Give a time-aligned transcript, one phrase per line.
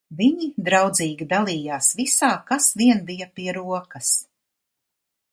[0.19, 4.09] Viņi draudzīgi dalījās visā, kas vien bija pie rokas.